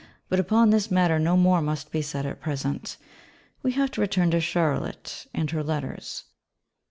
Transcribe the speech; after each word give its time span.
But 0.29 0.39
upon 0.39 0.71
this 0.71 0.89
matter 0.89 1.19
no 1.19 1.37
more 1.37 1.61
must 1.61 1.91
be 1.91 2.01
said 2.01 2.25
at 2.25 2.41
present: 2.41 2.97
we 3.61 3.73
have 3.73 3.91
to 3.91 4.01
return 4.01 4.31
to 4.31 4.41
Charlotte, 4.41 5.27
and 5.31 5.51
her 5.51 5.63
Letters. 5.63 6.23